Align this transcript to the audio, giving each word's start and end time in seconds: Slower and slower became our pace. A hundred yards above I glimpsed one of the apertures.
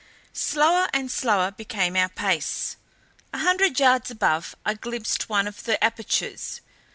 Slower 0.33 0.87
and 0.93 1.11
slower 1.11 1.51
became 1.51 1.95
our 1.95 2.09
pace. 2.09 2.75
A 3.33 3.37
hundred 3.37 3.79
yards 3.79 4.09
above 4.09 4.55
I 4.65 4.73
glimpsed 4.73 5.29
one 5.29 5.47
of 5.47 5.65
the 5.65 5.77
apertures. 5.83 6.59